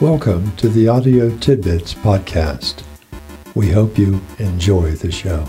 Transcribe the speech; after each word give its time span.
Welcome 0.00 0.56
to 0.56 0.70
the 0.70 0.88
Audio 0.88 1.28
Tidbits 1.40 1.92
Podcast. 1.92 2.82
We 3.54 3.68
hope 3.70 3.98
you 3.98 4.18
enjoy 4.38 4.92
the 4.92 5.12
show. 5.12 5.44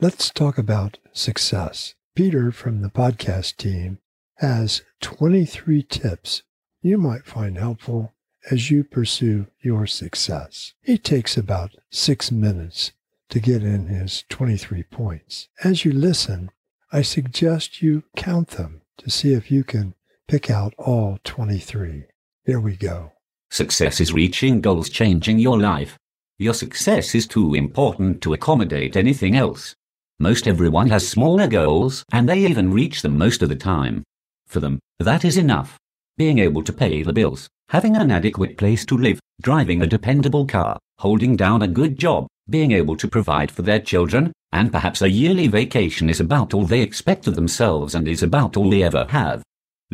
Let's 0.00 0.30
talk 0.30 0.56
about 0.56 0.96
success. 1.12 1.96
Peter 2.14 2.50
from 2.50 2.80
the 2.80 2.88
podcast 2.88 3.58
team 3.58 3.98
has 4.36 4.80
23 5.02 5.82
tips 5.82 6.44
you 6.80 6.96
might 6.96 7.26
find 7.26 7.58
helpful 7.58 8.14
as 8.50 8.70
you 8.70 8.82
pursue 8.82 9.46
your 9.60 9.86
success. 9.86 10.72
He 10.80 10.96
takes 10.96 11.36
about 11.36 11.72
six 11.90 12.32
minutes 12.32 12.92
to 13.28 13.38
get 13.38 13.62
in 13.62 13.88
his 13.88 14.24
23 14.30 14.84
points. 14.84 15.48
As 15.62 15.84
you 15.84 15.92
listen, 15.92 16.48
I 16.90 17.02
suggest 17.02 17.82
you 17.82 18.04
count 18.16 18.48
them 18.52 18.80
to 18.96 19.10
see 19.10 19.34
if 19.34 19.50
you 19.50 19.62
can 19.62 19.94
pick 20.34 20.50
out 20.50 20.74
all 20.78 21.16
23. 21.22 22.06
Here 22.44 22.58
we 22.58 22.74
go. 22.74 23.12
Success 23.52 24.00
is 24.00 24.12
reaching 24.12 24.60
goals 24.60 24.88
changing 24.88 25.38
your 25.38 25.60
life. 25.60 25.96
Your 26.38 26.54
success 26.54 27.14
is 27.14 27.28
too 27.28 27.54
important 27.54 28.20
to 28.22 28.32
accommodate 28.32 28.96
anything 28.96 29.36
else. 29.36 29.76
Most 30.18 30.48
everyone 30.48 30.88
has 30.88 31.06
smaller 31.06 31.46
goals, 31.46 32.04
and 32.10 32.28
they 32.28 32.40
even 32.46 32.72
reach 32.72 33.02
them 33.02 33.16
most 33.16 33.42
of 33.42 33.48
the 33.48 33.54
time. 33.54 34.02
For 34.48 34.58
them, 34.58 34.80
that 34.98 35.24
is 35.24 35.36
enough. 35.36 35.78
Being 36.16 36.40
able 36.40 36.64
to 36.64 36.72
pay 36.72 37.04
the 37.04 37.12
bills, 37.12 37.48
having 37.68 37.94
an 37.94 38.10
adequate 38.10 38.58
place 38.58 38.84
to 38.86 38.98
live, 38.98 39.20
driving 39.40 39.82
a 39.82 39.86
dependable 39.86 40.46
car, 40.46 40.80
holding 40.98 41.36
down 41.36 41.62
a 41.62 41.68
good 41.68 41.96
job, 41.96 42.26
being 42.50 42.72
able 42.72 42.96
to 42.96 43.06
provide 43.06 43.52
for 43.52 43.62
their 43.62 43.78
children, 43.78 44.32
and 44.50 44.72
perhaps 44.72 45.00
a 45.00 45.08
yearly 45.08 45.46
vacation 45.46 46.10
is 46.10 46.18
about 46.18 46.54
all 46.54 46.64
they 46.64 46.80
expect 46.80 47.28
of 47.28 47.36
themselves 47.36 47.94
and 47.94 48.08
is 48.08 48.24
about 48.24 48.56
all 48.56 48.68
they 48.68 48.82
ever 48.82 49.06
have. 49.10 49.44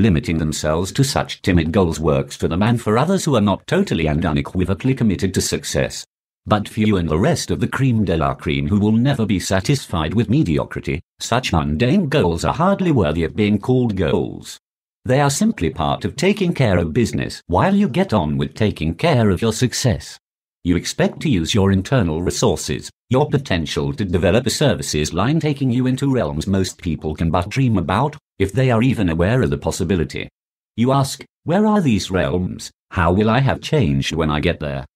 Limiting 0.00 0.38
themselves 0.38 0.92
to 0.92 1.04
such 1.04 1.42
timid 1.42 1.72
goals 1.72 2.00
works 2.00 2.34
for 2.34 2.48
them 2.48 2.62
and 2.62 2.80
for 2.80 2.96
others 2.96 3.26
who 3.26 3.36
are 3.36 3.40
not 3.42 3.66
totally 3.66 4.06
and 4.06 4.24
unequivocally 4.24 4.94
committed 4.94 5.34
to 5.34 5.42
success. 5.42 6.06
But 6.46 6.70
for 6.70 6.80
you 6.80 6.96
and 6.96 7.06
the 7.06 7.18
rest 7.18 7.50
of 7.50 7.60
the 7.60 7.68
cream 7.68 8.06
de 8.06 8.16
la 8.16 8.32
cream 8.32 8.66
who 8.66 8.80
will 8.80 8.92
never 8.92 9.26
be 9.26 9.38
satisfied 9.38 10.14
with 10.14 10.30
mediocrity, 10.30 11.02
such 11.18 11.52
mundane 11.52 12.08
goals 12.08 12.46
are 12.46 12.54
hardly 12.54 12.90
worthy 12.90 13.24
of 13.24 13.36
being 13.36 13.58
called 13.58 13.94
goals. 13.94 14.58
They 15.04 15.20
are 15.20 15.28
simply 15.28 15.68
part 15.68 16.06
of 16.06 16.16
taking 16.16 16.54
care 16.54 16.78
of 16.78 16.94
business 16.94 17.42
while 17.48 17.74
you 17.74 17.86
get 17.86 18.14
on 18.14 18.38
with 18.38 18.54
taking 18.54 18.94
care 18.94 19.28
of 19.28 19.42
your 19.42 19.52
success. 19.52 20.18
You 20.64 20.76
expect 20.76 21.20
to 21.20 21.28
use 21.28 21.54
your 21.54 21.72
internal 21.72 22.22
resources, 22.22 22.90
your 23.10 23.28
potential 23.28 23.92
to 23.92 24.04
develop 24.06 24.46
a 24.46 24.50
services 24.50 25.12
line 25.12 25.40
taking 25.40 25.70
you 25.70 25.86
into 25.86 26.10
realms 26.10 26.46
most 26.46 26.80
people 26.80 27.14
can 27.14 27.30
but 27.30 27.50
dream 27.50 27.76
about, 27.76 28.16
if 28.40 28.52
they 28.52 28.70
are 28.70 28.82
even 28.82 29.10
aware 29.10 29.42
of 29.42 29.50
the 29.50 29.58
possibility. 29.58 30.26
You 30.74 30.92
ask, 30.92 31.22
where 31.44 31.66
are 31.66 31.82
these 31.82 32.10
realms? 32.10 32.70
How 32.90 33.12
will 33.12 33.28
I 33.28 33.40
have 33.40 33.60
changed 33.60 34.16
when 34.16 34.30
I 34.30 34.40
get 34.40 34.60
there? 34.60 34.86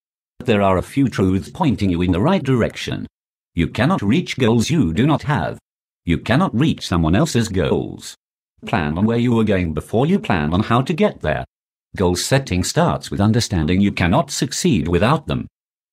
There 0.43 0.63
are 0.63 0.77
a 0.77 0.89
few 0.93 1.07
truths 1.07 1.51
pointing 1.51 1.91
you 1.91 2.01
in 2.01 2.11
the 2.11 2.19
right 2.19 2.43
direction. 2.43 3.05
You 3.53 3.67
cannot 3.67 4.01
reach 4.01 4.39
goals 4.39 4.71
you 4.71 4.93
do 4.93 5.05
not 5.05 5.21
have. 5.23 5.59
You 6.05 6.17
cannot 6.17 6.55
reach 6.55 6.87
someone 6.87 7.15
else's 7.15 7.47
goals. 7.47 8.15
Plan 8.65 8.97
on 8.97 9.05
where 9.05 9.19
you 9.19 9.39
are 9.39 9.43
going 9.43 9.75
before 9.75 10.07
you 10.07 10.17
plan 10.17 10.51
on 10.51 10.61
how 10.61 10.81
to 10.81 10.93
get 10.93 11.21
there. 11.21 11.45
Goal 11.95 12.15
setting 12.15 12.63
starts 12.63 13.11
with 13.11 13.21
understanding 13.21 13.79
you 13.79 13.91
cannot 13.91 14.31
succeed 14.31 14.87
without 14.87 15.27
them. 15.27 15.45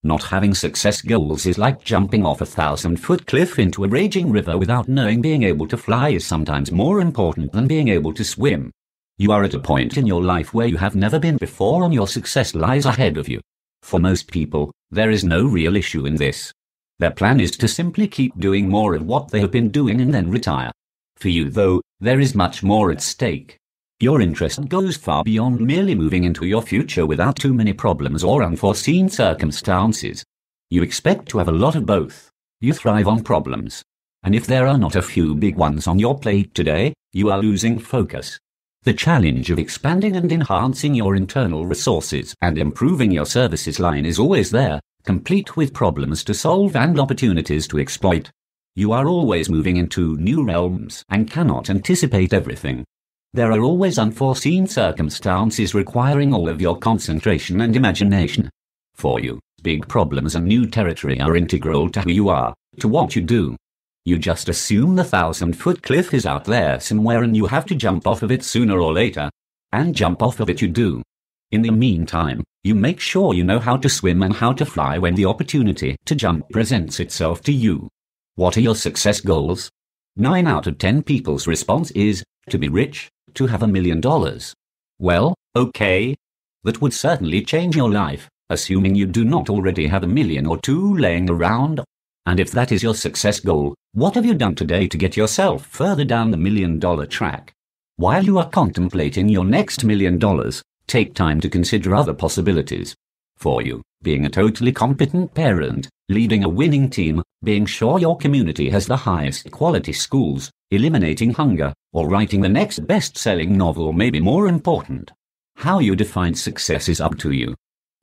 Not 0.05 0.25
having 0.25 0.53
success 0.53 1.01
goals 1.01 1.47
is 1.47 1.59
like 1.59 1.85
jumping 1.85 2.27
off 2.27 2.41
a 2.41 2.47
thousand 2.47 2.97
foot 2.97 3.25
cliff 3.25 3.61
into 3.61 3.85
a 3.85 3.89
raging 3.89 4.33
river 4.33 4.59
without 4.59 4.89
knowing 4.89 5.21
being 5.21 5.45
able 5.45 5.69
to 5.69 5.77
fly 5.77 6.09
is 6.09 6.27
sometimes 6.27 6.73
more 6.73 7.01
important 7.01 7.53
than 7.53 7.69
being 7.69 7.87
able 7.87 8.13
to 8.15 8.25
swim. 8.25 8.73
You 9.19 9.31
are 9.31 9.45
at 9.45 9.55
a 9.55 9.61
point 9.61 9.97
in 9.97 10.07
your 10.07 10.21
life 10.21 10.53
where 10.53 10.67
you 10.67 10.77
have 10.79 10.97
never 10.97 11.21
been 11.21 11.37
before 11.37 11.85
and 11.85 11.95
your 11.95 12.09
success 12.09 12.53
lies 12.57 12.85
ahead 12.85 13.17
of 13.17 13.29
you. 13.29 13.41
For 13.83 14.01
most 14.01 14.29
people, 14.29 14.73
there 14.91 15.11
is 15.11 15.23
no 15.23 15.47
real 15.47 15.77
issue 15.77 16.05
in 16.05 16.17
this. 16.17 16.53
Their 16.99 17.13
plan 17.13 17.39
is 17.39 17.53
to 17.53 17.69
simply 17.69 18.09
keep 18.09 18.37
doing 18.41 18.69
more 18.69 18.95
of 18.95 19.07
what 19.07 19.31
they 19.31 19.41
have 19.41 19.53
been 19.53 19.71
doing 19.71 20.01
and 20.01 20.13
then 20.13 20.31
retire. 20.31 20.73
For 21.17 21.29
you, 21.29 21.49
though, 21.49 21.81
there 22.01 22.19
is 22.19 22.35
much 22.35 22.65
more 22.65 22.91
at 22.91 23.01
stake. 23.01 23.57
Your 24.03 24.21
interest 24.21 24.69
goes 24.69 24.97
far 24.97 25.23
beyond 25.23 25.61
merely 25.61 25.95
moving 25.95 26.25
into 26.25 26.45
your 26.45 26.61
future 26.61 27.07
without 27.07 27.37
too 27.37 27.55
many 27.55 27.73
problems 27.73 28.25
or 28.25 28.43
unforeseen 28.43 29.09
circumstances. 29.09 30.25
You 30.71 30.83
expect 30.83 31.29
to 31.29 31.39
have 31.39 31.47
a 31.47 31.53
lot 31.53 31.77
of 31.77 31.87
both. 31.87 32.29
You 32.61 32.73
thrive 32.73 33.07
on 33.07 33.23
problems. 33.23 33.85
And 34.25 34.35
if 34.35 34.45
there 34.45 34.67
are 34.67 34.77
not 34.77 34.97
a 34.97 35.03
few 35.03 35.37
big 35.37 35.55
ones 35.55 35.87
on 35.87 36.01
your 36.01 36.19
plate 36.19 36.53
today, 36.53 36.95
you 37.13 37.31
are 37.31 37.39
losing 37.39 37.79
focus. 37.79 38.41
The 38.83 38.93
challenge 38.93 39.51
of 39.51 39.61
expanding 39.61 40.17
and 40.17 40.33
enhancing 40.33 40.97
your 40.97 41.15
internal 41.15 41.65
resources 41.65 42.35
and 42.43 42.59
improving 42.59 43.13
your 43.13 43.27
services 43.27 43.79
line 43.79 44.05
is 44.05 44.19
always 44.19 44.51
there, 44.51 44.81
complete 45.05 45.57
with 45.57 45.73
problems 45.73 46.25
to 46.25 46.35
solve 46.35 46.75
and 46.75 46.99
opportunities 46.99 47.69
to 47.69 47.79
exploit. 47.79 48.33
You 48.75 48.91
are 48.91 49.07
always 49.07 49.49
moving 49.49 49.77
into 49.77 50.17
new 50.17 50.45
realms 50.45 51.05
and 51.09 51.31
cannot 51.31 51.71
anticipate 51.71 52.33
everything. 52.33 52.85
There 53.35 53.51
are 53.51 53.63
always 53.63 53.99
unforeseen 53.99 54.67
circumstances 54.67 55.75
requiring 55.75 56.35
all 56.35 56.51
of 56.51 56.61
your 56.61 56.77
concentration 56.77 57.63
and 57.63 57.75
imagination. 57.75 58.51
For 58.93 59.21
you, 59.21 59.41
big 59.63 59.89
problems 59.89 60.35
and 60.35 60.45
new 60.45 60.67
territory 60.67 61.19
are 61.19 61.35
integral 61.35 61.89
to 61.93 62.03
who 62.03 62.11
you 62.11 62.29
are, 62.29 62.53
to 62.81 62.89
what 62.89 63.17
you 63.17 63.23
do. 63.23 63.57
You 64.05 64.19
just 64.19 64.51
assume 64.51 64.97
the 64.97 65.05
thousand 65.05 65.55
foot 65.55 65.83
cliff 65.83 66.13
is 66.13 66.27
out 66.27 66.45
there 66.45 66.79
somewhere 66.79 67.23
and 67.23 67.35
you 67.35 67.47
have 67.47 67.65
to 67.67 67.75
jump 67.75 68.07
off 68.07 68.23
of 68.23 68.31
it 68.31 68.45
sooner 68.45 68.79
or 68.79 68.93
later. 68.93 69.31
And 69.73 69.95
jump 69.95 70.23
off 70.23 70.39
of 70.39 70.51
it 70.51 70.61
you 70.61 70.69
do. 70.69 71.03
In 71.53 71.63
the 71.63 71.73
meantime, 71.73 72.45
you 72.65 72.75
make 72.75 73.01
sure 73.01 73.33
you 73.33 73.45
know 73.45 73.61
how 73.61 73.79
to 73.79 73.89
swim 73.89 74.23
and 74.23 74.35
how 74.35 74.53
to 74.53 74.67
fly 74.67 74.99
when 74.99 75.15
the 75.15 75.25
opportunity 75.25 75.97
to 76.05 76.15
jump 76.15 76.51
presents 76.51 77.01
itself 77.01 77.41
to 77.45 77.53
you. 77.53 77.89
What 78.35 78.59
are 78.59 78.61
your 78.61 78.77
success 78.77 79.23
goals? 79.23 79.71
9 80.17 80.47
out 80.47 80.67
of 80.67 80.77
10 80.77 81.03
people's 81.05 81.47
response 81.47 81.91
is 81.93 82.23
to 82.51 82.59
be 82.59 82.69
rich, 82.69 83.09
to 83.35 83.47
have 83.47 83.63
a 83.63 83.69
million 83.69 84.01
dollars. 84.01 84.55
Well, 84.99 85.35
okay. 85.57 86.15
That 86.65 86.81
would 86.81 86.93
certainly 86.93 87.43
change 87.43 87.75
your 87.77 87.91
life, 87.91 88.29
assuming 88.49 88.95
you 88.95 89.07
do 89.07 89.25
not 89.25 89.51
already 89.51 89.89
have 89.89 90.05
a 90.05 90.07
million 90.07 90.47
or 90.47 90.59
two 90.59 90.97
laying 90.97 91.29
around. 91.29 91.81
And 92.25 92.39
if 92.39 92.53
that 92.53 92.71
is 92.71 92.83
your 92.83 92.95
success 92.95 93.41
goal, 93.41 93.75
what 93.93 94.15
have 94.15 94.25
you 94.25 94.35
done 94.35 94.55
today 94.55 94.87
to 94.87 94.97
get 94.97 95.17
yourself 95.17 95.67
further 95.67 96.05
down 96.05 96.31
the 96.31 96.37
million 96.37 96.79
dollar 96.79 97.07
track? 97.07 97.53
While 97.97 98.25
you 98.25 98.39
are 98.39 98.49
contemplating 98.49 99.29
your 99.29 99.45
next 99.45 99.85
million 99.85 100.19
dollars, 100.19 100.63
take 100.87 101.15
time 101.15 101.41
to 101.41 101.51
consider 101.51 101.95
other 101.95 102.15
possibilities. 102.15 102.95
For 103.37 103.61
you, 103.61 103.83
being 104.03 104.25
a 104.25 104.31
totally 104.31 104.73
competent 104.73 105.35
parent, 105.35 105.89
leading 106.09 106.45
a 106.45 106.49
winning 106.49 106.91
team, 106.91 107.23
being 107.45 107.67
sure 107.67 107.99
your 107.99 108.17
community 108.17 108.71
has 108.71 108.87
the 108.87 108.97
highest 108.97 109.51
quality 109.51 109.93
schools, 109.93 110.51
eliminating 110.71 111.33
hunger, 111.33 111.73
or 111.93 112.09
writing 112.09 112.41
the 112.41 112.49
next 112.49 112.87
best 112.87 113.19
selling 113.19 113.57
novel 113.57 113.93
may 113.93 114.11
be 114.11 114.21
more 114.21 114.47
important. 114.47 115.11
How 115.57 115.81
you 115.81 115.97
define 115.97 116.35
success 116.35 116.89
is 116.89 117.01
up 117.01 117.19
to 117.19 117.33
you. 117.33 117.55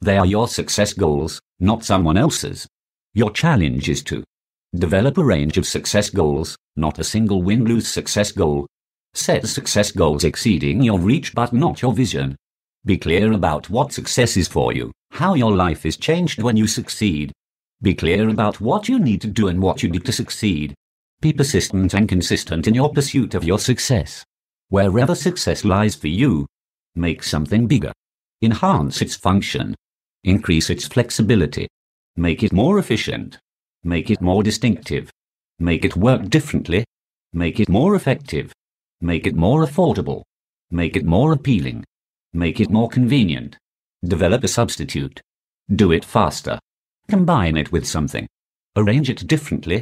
They 0.02 0.18
are 0.18 0.26
your 0.26 0.48
success 0.48 0.94
goals, 0.94 1.40
not 1.60 1.84
someone 1.84 2.18
else's. 2.18 2.68
Your 3.14 3.32
challenge 3.32 3.90
is 3.90 4.04
to 4.04 4.24
develop 4.76 5.18
a 5.18 5.24
range 5.24 5.58
of 5.58 5.66
success 5.66 6.10
goals, 6.10 6.58
not 6.76 7.00
a 7.00 7.04
single 7.04 7.42
win 7.42 7.66
lose 7.66 7.88
success 7.88 8.32
goal. 8.32 8.68
Set 9.14 9.48
success 9.48 9.92
goals 9.92 10.24
exceeding 10.24 10.84
your 10.84 11.00
reach 11.00 11.34
but 11.34 11.54
not 11.54 11.82
your 11.82 11.94
vision. 11.94 12.36
Be 12.86 12.98
clear 12.98 13.32
about 13.34 13.70
what 13.70 13.92
success 13.92 14.38
is 14.38 14.48
for 14.48 14.74
you, 14.74 14.92
how 15.12 15.34
your 15.34 15.54
life 15.54 15.86
is 15.86 15.98
changed 15.98 16.42
when 16.42 16.56
you 16.56 16.68
succeed. 16.68 17.32
Be 17.82 17.96
clear 17.96 18.28
about 18.28 18.60
what 18.60 18.90
you 18.90 19.00
need 19.00 19.22
to 19.22 19.28
do 19.28 19.48
and 19.48 19.62
what 19.62 19.82
you 19.82 19.90
need 19.90 20.06
to 20.06 20.12
succeed. 20.12 20.74
Be 21.22 21.32
persistent 21.32 21.94
and 21.94 22.10
consistent 22.10 22.68
in 22.68 22.74
your 22.74 22.92
pursuit 22.92 23.34
of 23.36 23.44
your 23.44 23.60
success. 23.60 24.26
Wherever 24.68 25.16
success 25.16 25.64
lies 25.64 25.96
for 25.96 26.08
you, 26.08 26.46
make 26.96 27.24
something 27.24 27.68
bigger. 27.68 27.94
Enhance 28.42 29.02
its 29.02 29.16
function. 29.16 29.76
Increase 30.24 30.70
its 30.70 30.88
flexibility. 30.88 31.68
Make 32.18 32.44
it 32.44 32.52
more 32.52 32.80
efficient. 32.80 33.38
Make 33.84 34.10
it 34.10 34.22
more 34.22 34.44
distinctive. 34.44 35.10
Make 35.58 35.86
it 35.86 35.96
work 35.96 36.30
differently. 36.30 36.84
Make 37.32 37.60
it 37.60 37.70
more 37.70 37.96
effective. 37.96 38.52
Make 39.00 39.26
it 39.26 39.36
more 39.36 39.66
affordable. 39.66 40.24
Make 40.70 40.98
it 40.98 41.06
more 41.06 41.32
appealing. 41.32 41.86
Make 42.34 42.60
it 42.60 42.70
more 42.70 42.90
convenient. 42.90 43.58
Develop 44.04 44.44
a 44.44 44.50
substitute. 44.50 45.22
Do 45.74 45.92
it 45.94 46.04
faster. 46.04 46.60
Combine 47.10 47.58
it 47.58 47.72
with 47.72 47.88
something. 47.88 48.28
Arrange 48.78 49.10
it 49.10 49.28
differently 49.28 49.82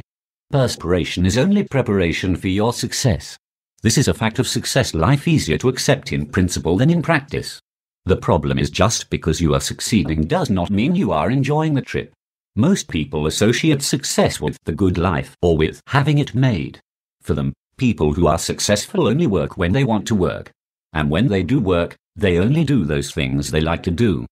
Perspiration 0.50 1.26
is 1.26 1.36
only 1.36 1.62
preparation 1.62 2.34
for 2.34 2.48
your 2.48 2.72
success. 2.72 3.36
This 3.82 3.98
is 3.98 4.08
a 4.08 4.14
fact 4.14 4.38
of 4.38 4.48
success 4.48 4.94
life 4.94 5.28
easier 5.28 5.58
to 5.58 5.68
accept 5.68 6.10
in 6.10 6.24
principle 6.24 6.78
than 6.78 6.88
in 6.88 7.02
practice. 7.02 7.60
The 8.06 8.16
problem 8.16 8.58
is 8.58 8.70
just 8.70 9.10
because 9.10 9.42
you 9.42 9.52
are 9.52 9.60
succeeding 9.60 10.22
does 10.22 10.48
not 10.48 10.70
mean 10.70 10.94
you 10.94 11.12
are 11.12 11.30
enjoying 11.30 11.74
the 11.74 11.82
trip. 11.82 12.14
Most 12.56 12.88
people 12.88 13.26
associate 13.26 13.82
success 13.82 14.40
with 14.40 14.56
the 14.64 14.72
good 14.72 14.96
life 14.96 15.36
or 15.42 15.54
with 15.54 15.82
having 15.88 16.16
it 16.16 16.34
made. 16.34 16.80
For 17.20 17.34
them, 17.34 17.52
people 17.76 18.14
who 18.14 18.26
are 18.26 18.38
successful 18.38 19.06
only 19.06 19.26
work 19.26 19.58
when 19.58 19.72
they 19.72 19.84
want 19.84 20.06
to 20.06 20.14
work. 20.14 20.50
And 20.94 21.10
when 21.10 21.28
they 21.28 21.42
do 21.42 21.60
work, 21.60 21.94
they 22.16 22.38
only 22.38 22.64
do 22.64 22.86
those 22.86 23.12
things 23.12 23.50
they 23.50 23.60
like 23.60 23.82
to 23.82 23.90
do. 23.90 24.24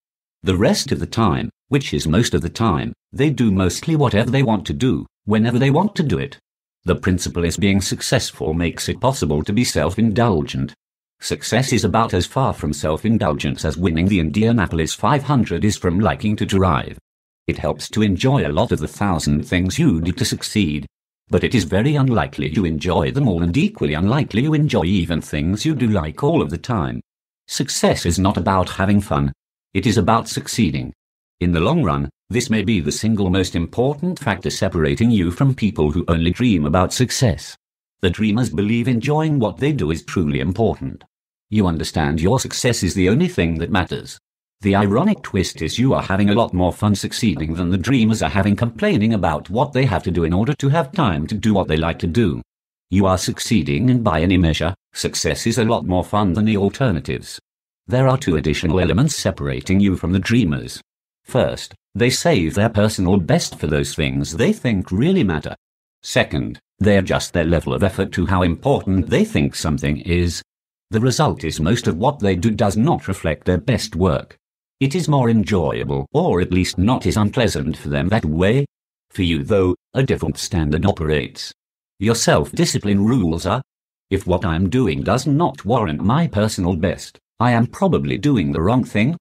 The 0.43 0.57
rest 0.57 0.93
of 0.93 0.99
the 0.99 1.07
time, 1.07 1.51
which 1.69 1.93
is 1.93 2.07
most 2.07 2.35
of 2.35 2.43
the 2.43 2.49
time, 2.49 2.93
they 3.13 3.31
do 3.31 3.51
mostly 3.51 3.97
whatever 3.97 4.31
they 4.31 4.43
want 4.43 4.67
to 4.67 4.73
do, 4.73 5.07
whenever 5.25 5.59
they 5.59 5.71
want 5.71 5.95
to 5.97 6.03
do 6.03 6.19
it. 6.19 6.39
The 6.85 6.95
principle 6.95 7.45
is 7.45 7.57
being 7.57 7.81
successful 7.81 8.55
makes 8.55 8.89
it 8.89 9.01
possible 9.01 9.43
to 9.43 9.53
be 9.53 9.65
self-indulgent. 9.65 10.75
Success 11.21 11.73
is 11.73 11.85
about 11.85 12.15
as 12.15 12.27
far 12.27 12.53
from 12.53 12.73
self-indulgence 12.73 13.65
as 13.65 13.77
winning 13.77 14.07
the 14.07 14.21
Indianapolis 14.21 14.95
500 14.95 15.65
is 15.65 15.77
from 15.77 15.99
liking 15.99 16.37
to 16.37 16.47
drive. 16.47 16.99
It 17.47 17.59
helps 17.59 17.89
to 17.91 18.03
enjoy 18.03 18.47
a 18.47 18.53
lot 18.53 18.71
of 18.71 18.81
the 18.81 18.89
thousand 18.89 19.49
things 19.49 19.79
you 19.79 20.01
do 20.01 20.13
to 20.13 20.25
succeed. 20.25 20.87
But 21.29 21.43
it 21.43 21.55
is 21.55 21.65
very 21.65 21.97
unlikely 21.97 22.51
you 22.51 22.65
enjoy 22.65 23.11
them 23.11 23.27
all 23.27 23.43
and 23.43 23.57
equally 23.57 23.95
unlikely 23.95 24.43
you 24.43 24.55
enjoy 24.55 24.85
even 24.85 25.21
things 25.21 25.65
you 25.65 25.75
do 25.75 25.89
like 25.89 26.23
all 26.23 26.41
of 26.41 26.51
the 26.51 26.59
time. 26.59 27.01
Success 27.49 28.07
is 28.07 28.19
not 28.19 28.37
about 28.37 28.71
having 28.71 29.01
fun. 29.01 29.33
It 29.75 29.87
is 29.87 29.97
about 29.97 30.29
succeeding. 30.29 30.93
In 31.39 31.53
the 31.53 31.61
long 31.61 31.83
run, 31.83 32.09
this 32.31 32.49
may 32.49 32.63
be 32.63 32.81
the 32.81 32.91
single 32.91 33.29
most 33.29 33.55
important 33.55 34.19
factor 34.19 34.49
separating 34.49 35.11
you 35.11 35.31
from 35.31 35.55
people 35.55 35.91
who 35.91 36.03
only 36.09 36.31
dream 36.31 36.65
about 36.65 36.95
success. 36.95 37.55
The 38.01 38.09
dreamers 38.09 38.49
believe 38.49 38.89
enjoying 38.89 39.39
what 39.39 39.59
they 39.59 39.73
do 39.73 39.91
is 39.91 40.03
truly 40.03 40.41
important. 40.41 41.05
You 41.51 41.67
understand 41.67 42.23
your 42.23 42.41
success 42.41 42.83
is 42.83 42.95
the 42.95 43.11
only 43.11 43.29
thing 43.29 43.59
that 43.59 43.71
matters. 43.71 44.19
The 44.63 44.77
ironic 44.77 45.23
twist 45.23 45.61
is 45.61 45.79
you 45.79 45.93
are 45.93 46.03
having 46.03 46.31
a 46.31 46.35
lot 46.35 46.55
more 46.55 46.73
fun 46.73 46.95
succeeding 46.95 47.53
than 47.53 47.69
the 47.69 47.77
dreamers 47.77 48.23
are 48.23 48.31
having 48.31 48.57
complaining 48.57 49.13
about 49.13 49.51
what 49.51 49.75
they 49.75 49.85
have 49.85 50.03
to 50.05 50.11
do 50.11 50.25
in 50.25 50.33
order 50.33 50.55
to 50.55 50.71
have 50.71 50.91
time 50.91 51.27
to 51.27 51.35
do 51.35 51.53
what 51.53 51.69
they 51.69 51.77
like 51.77 51.99
to 51.99 52.07
do. 52.07 52.41
You 52.89 53.05
are 53.05 53.19
succeeding 53.19 53.91
and 53.91 54.03
by 54.03 54.23
any 54.23 54.39
measure, 54.39 54.75
success 54.95 55.47
is 55.47 55.59
a 55.59 55.65
lot 55.67 55.85
more 55.85 56.03
fun 56.03 56.33
than 56.33 56.47
the 56.47 56.57
alternatives. 56.57 57.39
There 57.87 58.09
are 58.09 58.17
two 58.17 58.37
additional 58.37 58.81
elements 58.81 59.15
separating 59.15 59.81
you 59.81 59.97
from 59.97 60.13
the 60.13 60.19
dreamers. 60.19 60.81
First, 61.27 61.75
they 61.95 62.11
save 62.11 62.55
their 62.55 62.69
personal 62.69 63.19
best 63.19 63.59
for 63.59 63.67
those 63.67 63.95
things 63.95 64.37
they 64.37 64.53
think 64.53 64.91
really 64.91 65.25
matter. 65.25 65.55
Second, 66.03 66.59
they 66.79 66.97
adjust 66.99 67.33
their 67.33 67.45
level 67.45 67.75
of 67.75 67.83
effort 67.83 68.13
to 68.13 68.27
how 68.27 68.43
important 68.43 69.09
they 69.09 69.25
think 69.25 69.55
something 69.55 69.99
is. 70.01 70.43
The 70.91 71.01
result 71.01 71.43
is 71.43 71.59
most 71.59 71.87
of 71.87 71.97
what 71.97 72.21
they 72.21 72.37
do 72.37 72.51
does 72.51 72.77
not 72.77 73.09
reflect 73.09 73.45
their 73.45 73.59
best 73.59 73.97
work. 73.97 74.37
It 74.79 74.95
is 74.95 75.09
more 75.09 75.29
enjoyable, 75.29 76.07
or 76.13 76.41
at 76.41 76.53
least 76.53 76.79
not 76.79 77.07
as 77.07 77.17
unpleasant 77.17 77.77
for 77.77 77.89
them 77.89 78.09
that 78.11 78.25
way. 78.25 78.67
For 79.11 79.23
you, 79.23 79.43
though, 79.43 79.75
a 79.95 80.03
different 80.03 80.39
standard 80.39 80.87
operates. 80.87 81.53
Your 81.99 82.15
self-discipline 82.15 83.05
rules 83.05 83.47
are, 83.47 83.63
if 84.11 84.27
what 84.27 84.45
I 84.45 84.55
am 84.55 84.69
doing 84.69 85.03
does 85.03 85.27
not 85.27 85.65
warrant 85.65 86.05
my 86.05 86.29
personal 86.29 86.77
best, 86.77 87.19
I 87.41 87.51
am 87.53 87.67
probably 87.67 88.19
doing 88.19 88.53
the 88.53 88.61
wrong 88.61 88.85
thing. 88.85 89.17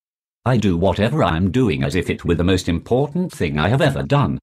I 0.48 0.58
do 0.58 0.78
whatever 0.78 1.24
I 1.24 1.38
am 1.38 1.50
doing 1.50 1.84
as 1.84 1.96
if 1.96 2.08
it 2.08 2.24
were 2.24 2.36
the 2.36 2.44
most 2.44 2.70
important 2.70 3.32
thing 3.32 3.58
I 3.58 3.70
have 3.70 3.82
ever 3.82 4.04
done. 4.04 4.38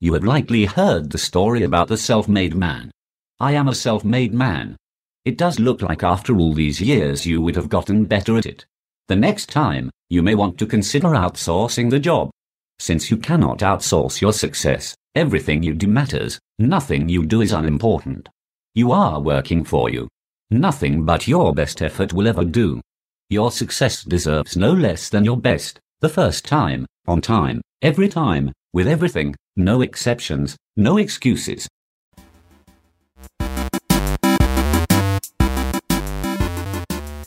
You 0.00 0.14
have 0.14 0.22
likely 0.22 0.66
heard 0.66 1.10
the 1.10 1.18
story 1.18 1.64
about 1.64 1.88
the 1.88 1.96
self-made 1.96 2.54
man. 2.54 2.92
I 3.40 3.52
am 3.52 3.66
a 3.66 3.74
self-made 3.74 4.32
man. 4.32 4.76
It 5.24 5.36
does 5.36 5.58
look 5.58 5.82
like 5.82 6.04
after 6.04 6.38
all 6.38 6.54
these 6.54 6.80
years 6.80 7.26
you 7.26 7.42
would 7.42 7.56
have 7.56 7.68
gotten 7.68 8.04
better 8.04 8.36
at 8.36 8.46
it. 8.46 8.66
The 9.08 9.16
next 9.16 9.50
time, 9.50 9.90
you 10.08 10.22
may 10.22 10.36
want 10.36 10.58
to 10.58 10.66
consider 10.66 11.08
outsourcing 11.08 11.90
the 11.90 11.98
job. 11.98 12.30
Since 12.78 13.10
you 13.10 13.16
cannot 13.16 13.58
outsource 13.58 14.20
your 14.20 14.32
success, 14.32 14.94
everything 15.16 15.64
you 15.64 15.74
do 15.74 15.88
matters, 15.88 16.38
nothing 16.60 17.08
you 17.08 17.26
do 17.26 17.40
is 17.40 17.52
unimportant. 17.52 18.28
You 18.76 18.92
are 18.92 19.20
working 19.20 19.64
for 19.64 19.90
you. 19.90 20.06
Nothing 20.52 21.04
but 21.04 21.26
your 21.26 21.52
best 21.52 21.82
effort 21.82 22.12
will 22.12 22.28
ever 22.28 22.44
do. 22.44 22.80
Your 23.30 23.50
success 23.50 24.04
deserves 24.04 24.56
no 24.56 24.72
less 24.72 25.10
than 25.10 25.22
your 25.22 25.36
best, 25.36 25.80
the 26.00 26.08
first 26.08 26.46
time, 26.46 26.86
on 27.06 27.20
time, 27.20 27.60
every 27.82 28.08
time, 28.08 28.52
with 28.72 28.88
everything, 28.88 29.34
no 29.54 29.82
exceptions, 29.82 30.56
no 30.78 30.96
excuses. 30.96 31.68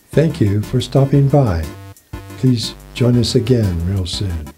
Thank 0.10 0.42
you 0.42 0.64
for 0.64 0.82
stopping 0.82 1.30
by. 1.30 1.64
Please 2.40 2.74
join 2.96 3.16
us 3.16 3.36
again 3.36 3.88
real 3.88 4.08
soon. 4.08 4.52